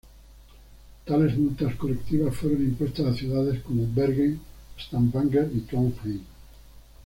[1.05, 4.39] Tales ""multas colectivas"" fueron impuestas a ciudades como Bergen,
[4.79, 6.23] Stavanger y Trondheim.